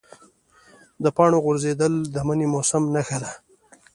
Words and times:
د 1.03 1.05
پاڼو 1.15 1.37
غورځېدل 1.45 1.93
د 2.13 2.15
مني 2.27 2.47
موسم 2.53 2.83
نښه 2.95 3.17
ده. 3.23 3.31